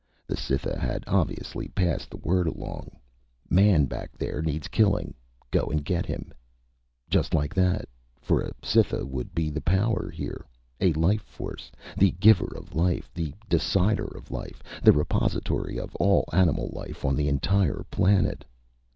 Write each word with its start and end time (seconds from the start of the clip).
The 0.25 0.35
Cytha 0.35 0.79
had 0.79 1.03
obviously 1.05 1.67
passed 1.67 2.09
the 2.09 2.17
word 2.17 2.47
along: 2.47 2.89
Man 3.51 3.85
back 3.85 4.17
there 4.17 4.41
needs 4.41 4.67
killing. 4.67 5.13
Go 5.51 5.67
and 5.67 5.85
get 5.85 6.07
him. 6.07 6.33
Just 7.07 7.35
like 7.35 7.53
that, 7.53 7.87
for 8.19 8.41
a 8.41 8.51
Cytha 8.63 9.05
would 9.05 9.35
be 9.35 9.51
the 9.51 9.61
power 9.61 10.09
here. 10.09 10.47
A 10.79 10.91
life 10.93 11.21
force, 11.21 11.71
the 11.95 12.09
giver 12.13 12.51
of 12.57 12.73
life, 12.73 13.11
the 13.13 13.35
decider 13.47 14.05
of 14.07 14.31
life, 14.31 14.63
the 14.81 14.91
repository 14.91 15.77
of 15.79 15.95
all 15.97 16.25
animal 16.33 16.71
life 16.73 17.05
on 17.05 17.15
the 17.15 17.27
entire 17.27 17.85
planet. 17.91 18.43